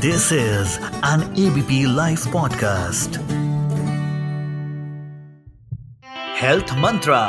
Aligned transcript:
This 0.00 0.32
is 0.32 0.78
an 1.06 1.34
ABP 1.38 1.96
live 1.96 2.18
podcast 2.32 3.16
health 6.42 6.72
mantra 6.72 7.20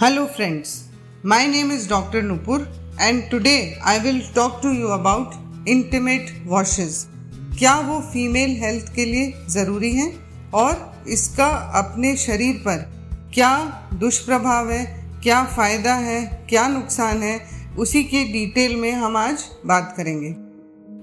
hello 0.00 0.26
friends 0.26 0.90
my 1.26 1.46
name 1.46 1.72
is 1.72 1.88
doctor 1.88 2.22
Nupur 2.22 2.68
and 3.00 3.30
today 3.30 3.78
I 3.84 3.98
will 3.98 4.22
talk 4.34 4.60
to 4.62 4.70
you 4.70 4.88
about 4.88 5.34
intimate 5.68 6.42
washes 6.46 7.06
क्या 7.58 7.74
वो 7.74 8.00
female 8.00 8.50
health 8.50 8.94
के 8.94 9.04
लिए 9.04 9.34
ज़रूरी 9.48 9.92
हैं? 9.92 10.10
और 10.50 11.04
इसका 11.08 11.46
अपने 11.74 12.16
शरीर 12.16 12.54
पर 12.54 12.76
क्या 13.34 13.58
दुष्प्रभाव 13.94 14.70
है? 14.70 14.84
क्या 15.22 15.44
फ़ायदा 15.44 15.94
है? 15.94 16.46
क्या 16.48 16.68
नुकसान 16.68 17.22
है? 17.22 17.55
उसी 17.78 18.02
के 18.04 18.22
डिटेल 18.24 18.74
में 18.76 18.90
हम 18.92 19.16
आज 19.16 19.44
बात 19.66 19.92
करेंगे। 19.96 20.30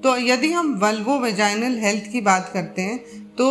तो 0.03 0.15
यदि 0.19 0.51
हम 0.51 0.73
वल्वो 0.75 1.17
वेजाइनल 1.19 1.77
हेल्थ 1.79 2.11
की 2.11 2.21
बात 2.21 2.49
करते 2.53 2.81
हैं 2.81 2.97
तो 3.37 3.49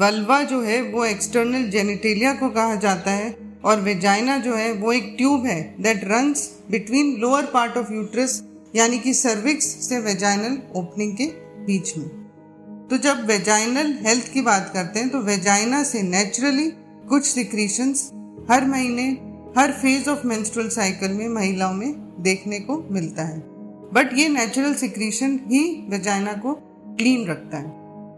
वल्वा 0.00 0.42
जो 0.42 0.60
है, 0.60 0.80
वो 0.82 1.04
एक्सटर्नल 1.04 1.68
जेनिटेलिया 1.70 2.32
को 2.34 2.48
कहा 2.50 2.74
जाता 2.74 3.10
है 3.10 3.34
और 3.64 3.80
वेजाइना 3.80 4.36
जो 4.38 4.54
है, 4.54 4.72
वो 4.72 4.92
एक 4.92 5.14
ट्यूब 5.18 5.44
है 5.46 5.74
that 5.80 6.04
runs 6.04 6.48
between 6.70 7.14
lower 7.20 7.46
part 7.46 7.76
of 7.76 7.92
uterus 7.92 8.42
यानी 8.76 8.98
कि 8.98 9.14
सर्विक्स 9.14 9.66
से 9.88 9.98
वेजाइनल 10.00 10.58
ओपनिंग 10.76 11.16
के 11.16 11.26
बीच 11.66 11.96
में। 11.96 12.08
तो 12.90 12.98
जब 12.98 13.24
वेजाइनल 13.26 13.92
हेल्थ 14.02 14.32
की 14.32 14.42
बात 14.42 14.70
करते 14.74 15.00
हैं 15.00 15.08
तो 15.08 15.20
वेजाइना 15.22 15.82
से 15.82 16.02
नेचुरली 16.02 16.68
कुछ 17.08 17.26
सिक्रीशंस 17.26 18.10
हर 18.50 18.64
महीने, 18.64 19.10
हर 19.58 19.72
फ़ेज़ 19.72 20.10
ऑफ़ 20.10 20.26
मेंस्ट्रुअल 20.26 20.68
साइकिल 20.70 21.12
में 21.12 21.28
महिलाओं 21.28 21.74
में 21.74 22.03
देखने 22.24 22.58
को 22.60 22.76
मिलता 22.90 23.22
है। 23.22 23.38
बट 23.94 24.10
ये 24.18 24.28
नेचुरल 24.28 24.74
सिक्रीशन 24.74 25.38
ही 25.46 25.62
वेजाइना 25.90 26.32
को 26.32 26.54
क्लीन 26.98 27.26
रखता 27.28 27.58
है। 27.58 27.70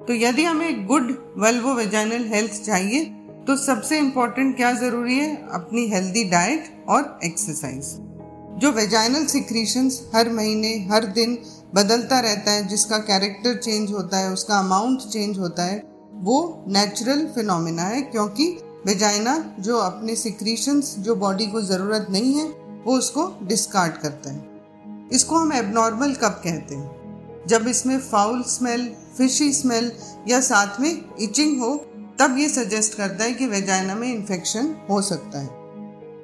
तो 0.07 0.15
यदि 0.15 0.45
हमें 0.45 0.87
गुड 0.87 1.13
वल्वो 1.39 1.75
वेजाइनल 1.75 2.25
हेल्थ 2.25 2.63
चाहिए 2.63 3.05
तो 3.47 3.57
सबसे 3.57 3.99
इम्पोर्टेंट 3.99 4.57
क्या 4.57 4.73
ज़रूरी 4.73 5.15
है? 5.15 5.35
अपनी 5.53 5.87
हेल्दी 5.87 6.25
डाइट 6.25 6.85
और 6.89 7.19
एक्सरसाइज 7.25 7.95
जो 8.61 8.71
वेजाइनल 8.73 9.27
सिक्रीशंस 9.27 10.01
हर 10.15 10.29
महीने, 10.33 10.69
हर 10.93 11.05
दिन 11.07 11.39
बदलता 11.75 12.21
रहता 12.21 12.51
है, 12.51 12.67
जिसका 12.69 12.99
कैरेक्टर 12.99 13.57
चेंज 13.57 13.91
होता 13.93 14.19
है, 14.19 14.31
उसका 14.33 14.59
अमाउंट 14.59 15.01
चेंज 15.01 15.39
होता 15.39 15.65
है, 15.65 15.83
वो 16.15 16.65
नेचुरल 16.69 17.27
फिनोमिना 17.35 17.83
है, 17.83 18.01
क्योंकि 18.03 18.47
वेजाइना 18.87 19.37
जो 19.61 19.77
अपने 19.77 20.17
सिक्रीशंस 20.17 20.95
जो 20.99 21.15
बॉडी 21.15 21.47
को 21.47 21.61
ज़रूरत 21.63 22.07
नहीं 22.11 22.35
है 22.35 22.47
वो 22.87 22.97
उसको 22.99 23.39
डिस्कार्ड 23.43 23.93
करता 23.93 24.31
है। 24.31 25.09
इसको 25.13 25.37
हम 25.37 25.53
एबनॉर्मल 25.53 26.15
कब 26.15 26.41
कहते 26.45 26.75
हैं? 26.75 27.45
जब 27.47 27.67
इसमें 27.69 27.99
फाउल 28.01 28.43
स्मेल 28.43 28.95
फिशी 29.19 29.53
स्मेल 29.53 29.93
या 30.29 30.41
साथ 30.41 30.81
में 30.81 31.05
इचिंग 31.21 31.61
हो, 31.61 31.77
तब 32.19 32.37
ये 32.39 32.49
सजेस्ट 32.49 32.95
करता 32.95 33.25
है 33.25 33.33
कि 33.33 33.47
वेजाइना 33.47 33.95
में 33.95 34.09
इन्फेक्शन 34.15 34.75
हो 34.91 35.01
सकता 35.03 35.39
है। 35.39 35.47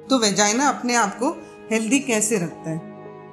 तो 0.07 0.19
वेजाइना 0.19 0.67
अपने 0.67 0.95
आप 0.95 1.17
को 1.19 1.29
हेल्दी 1.71 1.99
कैसे 1.99 2.37
रखता 2.37 2.69
है? 2.69 2.81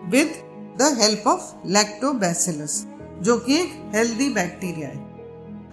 With 0.04 0.34
the 0.78 0.96
help 1.00 1.26
of 1.26 1.52
lactobacillus 1.66 2.84
जो 3.22 3.38
कि 3.38 3.54
एक 3.54 3.92
हेल्दी 3.94 4.28
बैक्टीरिया 4.28 4.88
है। 4.88 4.98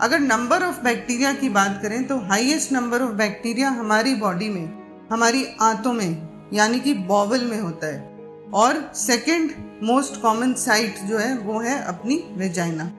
अगर 0.01 0.19
नंबर 0.19 0.63
ऑफ़ 0.63 0.81
बैक्टीरिया 0.81 1.33
की 1.33 1.49
बात 1.49 1.79
करें 1.81 2.07
तो 2.07 2.17
हाईएस्ट 2.19 2.71
नंबर 2.71 3.01
ऑफ़ 3.01 3.11
बैक्टीरिया 3.11 3.69
हमारी 3.69 4.15
बॉडी 4.15 4.49
में, 4.49 4.67
हमारी 5.11 5.45
आंतों 5.61 5.93
में 5.93 6.36
यानी 6.53 6.79
कि 6.79 6.93
बॉवल 6.93 7.45
में 7.45 7.59
होता 7.59 7.87
है। 7.87 8.51
और 8.53 8.91
सेकंड 8.95 9.51
मोस्ट 9.83 10.21
कॉमन 10.21 10.53
साइट 10.53 10.99
जो 11.05 11.17
है, 11.17 11.37
वो 11.37 11.59
है 11.59 11.81
अपनी 11.83 12.23
वेजाइना 12.33 12.91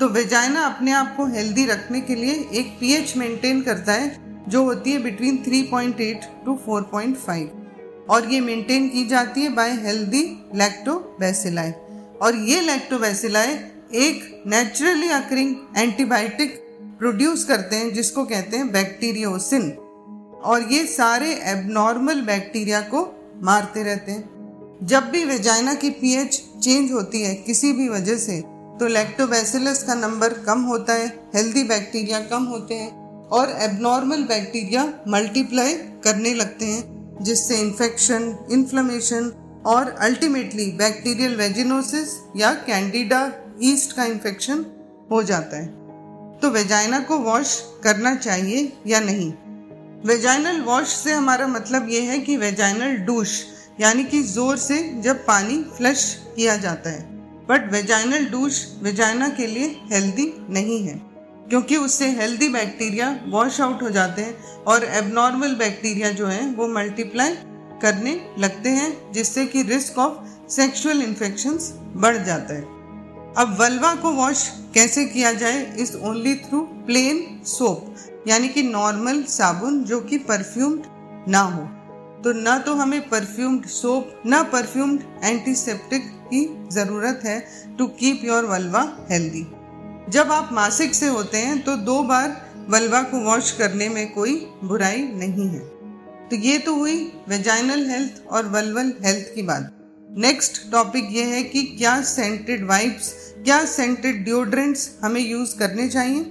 तो 0.00 0.08
वेजाइना 0.08 0.60
अपने 0.62 0.92
आप 0.92 1.14
को 1.16 1.26
हेल्दी 1.26 1.64
रखने 1.66 2.00
के 2.00 2.14
लिए 2.14 2.34
एक 2.52 2.76
पीएच 2.80 3.16
मेंटेन 3.16 3.62
करता 3.62 3.92
है, 3.92 4.16
जो 4.48 4.62
होती 4.64 4.92
है 4.92 5.02
बिटवीन 5.02 5.36
3.8 5.44 6.26
टू 6.44 6.58
4.5 6.66 7.48
और 8.10 8.30
ये 8.32 8.40
मेंटेन 8.40 8.88
की 8.88 9.04
जाती 9.06 9.42
है 9.42 9.48
बाय 9.54 9.70
हेल्दी 9.76 10.22
लैक्टोबैसिलाई 10.54 11.70
और 12.22 12.36
ये 12.48 12.60
लैक्टोबैसिलाई 12.60 13.54
एक 13.96 14.42
नेचुरली 14.46 15.08
अकरिंग 15.08 15.54
एंटीबायोटिक 15.76 16.56
प्रोड्यूस 16.98 17.44
करते 17.44 17.76
हैं, 17.76 17.92
जिसको 17.94 18.24
कहते 18.24 18.56
हैं 18.56 18.70
बैक्टीरियोसिन 18.72 19.70
और 20.44 20.72
ये 20.72 20.84
सारे 20.86 21.32
एबनॉर्मल 21.44 22.20
बैक्टीरिया 22.20 22.80
को 22.80 23.06
मारते 23.42 23.82
रहते 23.82 24.12
हैं। 24.12 24.86
जब 24.86 25.08
भी 25.10 25.24
वेजाइना 25.24 25.74
की 25.74 25.90
पीएच 25.90 26.42
चेंज 26.62 26.92
होती 26.92 27.22
है 27.22 27.34
किसी 27.34 27.72
भी 27.72 27.88
वजह 27.88 28.16
से 28.16 28.40
तो 28.80 28.86
लैक्टोबैसिलस 28.86 29.82
का 29.82 29.94
नंबर 29.94 30.32
कम 30.38 30.60
होता 30.62 30.92
है 30.92 31.06
हेल्दी 31.34 31.62
बैक्टीरिया 31.64 32.20
कम 32.20 32.44
होते 32.44 32.74
हैं 32.74 33.26
और 33.28 33.50
एबनॉर्मल 33.60 34.22
बैक्टीरिया 34.22 34.84
मल्टीप्लाई 35.08 35.74
करने 36.04 36.34
लगते 36.34 36.64
हैं, 36.64 37.16
जिससे 37.22 37.56
इन्फेक्शन 37.56 38.46
इन्फ्लेमेशन 38.52 39.32
और 39.66 39.90
अल्टीमेटली 39.90 40.70
बैक्टीरियल 40.72 41.36
वेजिनोसिस 41.36 42.16
या 42.36 42.52
कैंडिडा 42.66 43.20
ईस्ट 43.62 43.96
का 43.96 44.04
इन्फेक्शन 44.04 44.64
हो 45.10 45.22
जाता 45.22 45.56
है। 45.56 45.66
तो 46.38 46.50
वेजाइना 46.50 47.00
को 47.00 47.18
वॉश 47.18 47.60
करना 47.84 48.14
चाहिए 48.14 48.72
या 48.86 49.00
नहीं? 49.00 49.32
वेजाइनल 49.98 50.60
वॉश 50.60 50.88
से 50.88 51.12
हमारा 51.12 51.46
मतलब 51.46 51.88
ये 51.90 52.00
है 52.00 52.18
कि 52.18 52.36
वेजाइनल 52.36 52.96
डूश 53.06 53.30
यानी 53.80 54.04
कि 54.04 54.22
ज़ोर 54.24 54.56
से 54.56 54.78
जब 55.02 55.24
पानी 55.26 55.56
फ्लश 55.76 56.02
किया 56.36 56.56
जाता 56.56 56.90
है। 56.90 57.02
बट 57.48 57.70
वेजाइनल 57.72 58.26
डूश 58.26 58.60
वेजाइना 58.82 59.28
के 59.28 59.46
लिए 59.46 59.66
हेल्दी 59.92 60.32
नहीं 60.50 60.78
है, 60.82 60.94
क्योंकि 61.48 61.76
उससे 61.76 62.10
हेल्दी 62.10 62.48
बैक्टीरिया 62.48 63.10
वॉश 63.26 63.60
आउट 63.60 63.82
हो 63.82 63.90
जाते 63.90 64.22
हैं 64.22 64.64
और 64.64 64.84
एबनॉर्मल 64.84 65.54
बैक्टीरिया 65.54 66.10
जो 66.12 66.26
है, 66.26 66.46
वो 66.46 66.68
मल्टीप्लाई 66.68 67.34
करने 67.82 68.20
लगते 68.38 68.68
हैं, 68.70 69.12
जिससे 69.12 69.46
कि 69.46 69.62
रिस्क 69.64 69.98
ऑफ़ 69.98 70.26
सेक्सुअल 70.50 71.02
इन्फेक्शंस 71.02 71.72
बढ़ 71.96 72.16
जाता 72.16 72.54
है। 72.54 72.77
अब 73.38 73.56
वल्वा 73.60 73.94
को 73.94 74.10
वॉश 74.12 74.42
कैसे 74.74 75.04
किया 75.04 75.32
जाए? 75.32 75.58
Is 75.78 75.96
only 75.96 76.34
through 76.36 76.60
plain 76.86 77.20
soap 77.46 78.28
यानी 78.28 78.48
कि 78.48 78.62
नॉर्मल 78.62 79.22
साबुन 79.24 79.82
जो 79.84 80.00
कि 80.00 80.18
परफ्यूम्ड 80.18 80.82
ना 81.28 81.40
हो। 81.40 81.62
तो 82.24 82.32
ना 82.32 82.58
तो 82.58 82.74
हमें 82.74 83.08
परफ्यूम्ड 83.08 83.66
सोप 83.66 84.22
ना 84.26 84.42
परफ्यूम्ड 84.42 85.02
एंटीसेप्टिक 85.24 86.10
की 86.32 86.44
ज़रूरत 86.72 87.20
है 87.24 87.38
to 87.78 87.86
keep 88.00 88.24
your 88.24 88.44
vulva 88.44 88.82
healthy 89.10 89.46
जब 90.10 90.32
आप 90.32 90.52
मासिक 90.52 90.94
से 90.94 91.06
होते 91.08 91.38
हैं 91.38 91.62
तो 91.62 91.76
दो 91.84 92.02
बार 92.02 92.36
वल्वा 92.70 93.02
को 93.02 93.24
वॉश 93.24 93.52
करने 93.52 93.88
में 93.88 94.12
कोई 94.12 94.36
बुराई 94.64 95.02
नहीं 95.14 95.48
है। 95.48 95.60
तो 96.28 96.36
ये 96.36 96.58
तो 96.58 96.74
हुई 96.74 97.00
वेजाइनल 97.28 97.88
हेल्थ 97.90 98.22
और 98.26 98.48
वल्वल 98.48 98.92
हेल्थ 99.04 99.34
की 99.34 99.42
बात। 99.42 99.74
नेक्स्ट 100.16 100.72
टॉपिक 100.72 101.08
ये 101.10 101.24
है 101.24 101.42
कि 101.42 101.62
क्या 101.62 102.02
सेंटेड 102.02 102.66
वाइप्स 102.66 103.34
क्या 103.44 103.64
सेंटेड 103.64 104.24
डिओड्रेंट्स 104.24 104.96
हमें 105.02 105.20
यूज़ 105.20 105.58
करने 105.58 105.88
चाहिए? 105.88 106.24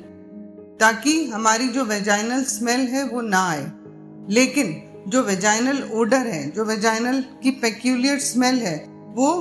ताकि 0.79 1.25
हमारी 1.25 1.67
जो 1.67 1.85
वेजाइनल 1.85 2.43
स्मेल 2.43 2.79
है 2.79 3.03
वो 3.03 3.21
ना 3.21 3.49
आए। 3.49 3.71
लेकिन 4.33 4.83
जो 5.07 5.23
वेजाइनल 5.23 5.89
ओडर 5.93 6.27
है, 6.27 6.51
जो 6.51 6.65
वेजाइनल 6.65 7.23
की 7.43 7.51
पेक्यूलियर 7.51 8.19
स्मेल 8.19 8.55
है, 8.55 8.85
वो 8.89 9.31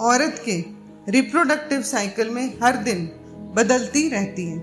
औरत 0.00 0.42
के 0.48 0.64
रिप्रोडक्टिव 1.08 1.82
साइकिल 1.82 2.30
में 2.30 2.54
हर 2.62 2.76
दिन 2.76 3.06
बदलती 3.54 4.08
रहती 4.08 4.46
है। 4.46 4.58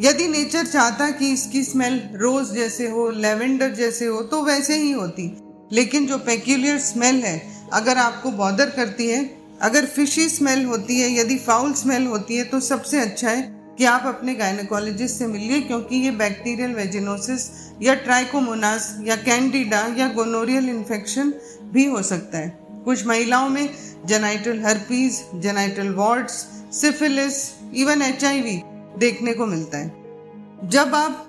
यदि 0.00 0.28
नेचर 0.28 0.66
चाहता 0.66 1.10
कि 1.10 1.32
इसकी 1.32 1.64
स्मेल 1.64 2.10
रोज 2.14 2.54
जैसे 2.54 2.90
हो 2.90 3.10
लेवेंडर 3.10 3.70
जैसे 3.70 4.06
हो 4.06 4.22
तो 4.22 4.42
वैसे 4.42 4.76
ही 4.76 4.92
होती। 4.92 5.36
लेकिन 5.72 6.06
जो 6.06 6.18
पेक्यूलियर 6.18 6.78
स्मेल 6.78 7.14
है 7.14 7.59
अगर 7.72 7.98
आपको 7.98 8.30
बॉदर 8.32 8.70
करती 8.70 9.06
है, 9.06 9.22
अगर 9.62 9.86
फिशी 9.86 10.28
स्मेल 10.28 10.64
होती 10.64 11.00
है, 11.00 11.10
यदि 11.14 11.36
फाउल 11.38 11.72
स्मेल 11.74 12.06
होती 12.06 12.36
है 12.36 12.44
तो 12.44 12.60
सबसे 12.60 13.00
अच्छा 13.00 13.30
है 13.30 13.42
कि 13.78 13.84
आप 13.84 14.06
अपने 14.06 14.34
गायनोकोलॉजिस्ट 14.34 15.16
से 15.16 15.26
मिलिए, 15.26 15.60
क्योंकि 15.60 15.96
ये 15.96 16.10
बैक्टीरियल 16.10 16.74
वेजिनोसिस 16.74 17.48
या 17.82 17.94
ट्राइकोमोनास 17.96 18.96
या 19.04 19.16
कैंडिडा 19.18 19.86
या 19.98 20.08
गोनोरियल 20.08 20.68
इन्फेक्शन 20.68 21.32
भी 21.72 21.84
हो 21.84 22.02
सकता 22.02 22.38
है। 22.38 22.58
कुछ 22.84 23.06
महिलाओं 23.06 23.48
में 23.48 23.68
genital 24.06 24.60
herpes 24.60 25.20
genital 25.36 25.94
warts 25.94 26.46
syphilis 26.72 27.38
even 27.74 28.02
HIV 28.02 28.60
देखने 28.98 29.32
को 29.32 29.46
मिलता 29.46 29.78
है। 29.78 30.68
जब 30.68 30.94
आप 30.94 31.26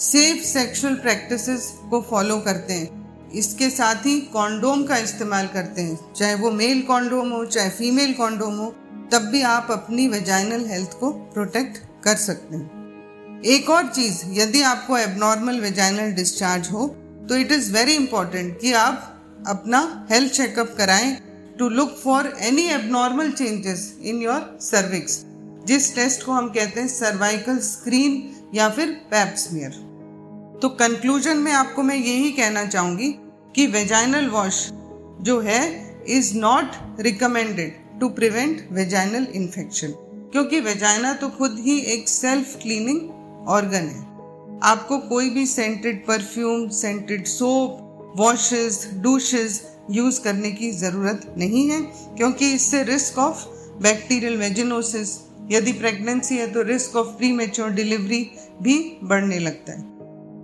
सेफ़ 0.00 0.44
सेक्सुअल 0.44 0.94
प्रैक्टिसेस 0.94 1.72
को 1.90 2.00
फॉलो 2.10 2.36
करते 2.38 2.72
हैं 2.72 3.01
इसके 3.34 3.70
साथ 3.70 4.06
ही 4.06 4.20
कॉन्डोम 4.32 4.82
का 4.82 4.96
इस्तेमाल 4.96 5.46
करते 5.46 5.82
हैं। 5.82 6.12
चाहे 6.14 6.34
वो 6.34 6.50
मेल 6.50 6.82
कॉन्डोम 6.82 7.30
हो, 7.30 7.44
चाहे 7.46 7.70
फीमेल 7.70 8.12
कॉन्डोम 8.12 8.54
हो, 8.54 8.70
तब 9.12 9.28
भी 9.32 9.42
आप 9.42 9.68
अपनी 9.70 10.08
वेजाइनल 10.08 10.66
हेल्थ 10.66 10.98
को 11.00 11.10
प्रोटेक्ट 11.10 11.78
कर 12.04 12.16
सकते 12.16 12.56
हैं। 12.56 13.40
एक 13.46 13.70
और 13.70 13.86
चीज़, 13.86 14.22
यदि 14.32 14.62
आपको 14.62 14.98
एबनॉर्मल 14.98 15.60
वेजाइनल 15.60 16.12
डिस्चार्ज 16.12 16.68
हो 16.70 16.86
तो 17.28 17.36
इट 17.36 17.52
इज़ 17.52 17.72
वेरी 17.72 17.94
इंपॉर्टेंट 17.94 18.60
कि 18.60 18.72
आप 18.72 19.44
अपना 19.48 20.06
हेल्थ 20.10 20.32
चेकअप 20.32 20.74
कराएँ 20.78 21.16
to 21.58 21.68
look 21.68 21.96
for 22.04 22.32
any 22.40 22.66
abnormal 22.68 23.30
changes 23.30 23.94
in 24.02 24.22
your 24.22 24.58
cervix 24.60 25.20
जिस 25.66 25.94
टेस्ट 25.94 26.22
को 26.22 26.32
हम 26.32 26.48
कहते 26.48 26.80
हैं 26.80 26.88
सर्वाइकल 26.88 27.58
स्क्रीन 27.58 28.22
या 28.54 28.68
फिर 28.68 28.90
पैप्समियर 29.10 29.70
तो 30.62 30.68
कंक्लूजन 30.68 31.38
में 31.38 31.52
आपको 31.52 31.82
मैं 31.82 31.96
यही 31.96 32.30
कहना 32.32 32.64
चाहूँगी 32.66 33.14
कि 33.54 33.66
वेजाइनल 33.66 34.28
वॉश 34.28 34.68
जो 35.20 35.40
है 35.40 35.60
is 36.08 36.36
not 36.36 37.00
recommended 37.00 38.00
to 38.00 38.08
prevent 38.10 38.66
vaginal 38.72 39.26
infection 39.34 39.92
क्योंकि 40.32 40.60
वेजाइना 40.60 41.12
तो 41.14 41.28
खुद 41.28 41.56
ही 41.60 41.78
एक 41.94 42.08
सेल्फ 42.08 42.56
क्लीनिंग 42.62 43.48
ऑर्गन 43.48 43.88
है। 43.88 44.10
आपको 44.62 44.98
कोई 44.98 45.30
भी 45.30 45.46
scented 45.46 46.04
perfume 46.06 46.68
scented 46.68 47.26
soap 47.26 48.14
washes 48.18 48.88
douches 48.94 49.60
use 49.90 50.20
करने 50.20 50.50
की 50.52 50.70
ज़रूरत 50.70 51.34
नहीं 51.38 51.68
है, 51.70 51.80
क्योंकि 52.16 52.52
इससे 52.54 52.82
रिस्क 52.84 53.18
ऑफ़ 53.18 53.44
बैक्टीरियल 53.82 54.36
वेजिनोसिस 54.36 55.18
यदि 55.50 55.72
प्रेगनेंसी 55.72 56.36
है 56.38 56.46
तो 56.52 56.62
रिस्क 56.62 56.96
ऑफ़ 56.96 57.08
प्री 57.18 57.30
डिलीवरी 57.70 58.22
भी 58.62 58.98
बढ़ने 59.04 59.38
लगता 59.38 59.72
है। 59.72 59.91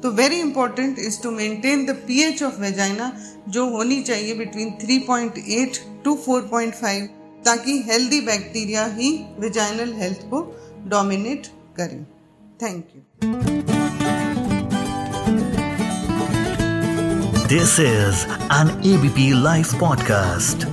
तो 0.03 0.11
very 0.13 0.39
important 0.41 0.99
is 0.99 1.21
to 1.23 1.31
maintain 1.31 1.85
the 1.87 1.91
pH 2.07 2.43
of 2.43 2.61
vagina 2.61 3.13
जो 3.49 3.65
होनी 3.69 4.01
चाहिए 4.03 4.35
बिटवीन 4.35 4.71
3.8 4.83 5.79
टू 6.05 6.15
4.5 6.29 7.09
ताकि 7.45 7.79
हेल्दी 7.87 8.21
बैक्टीरिया 8.21 8.85
ही 8.95 9.11
वेजाइनल 9.39 9.93
हेल्थ 9.95 10.23
को 10.31 10.43
डोमिनेट 10.87 11.47
करें। 11.77 12.05
Thank 12.63 12.85
you 12.97 13.03
this 17.49 17.79
is 17.81 18.27
an 18.53 18.81
ABP 18.87 19.31
live 19.43 19.79
podcast 19.81 20.68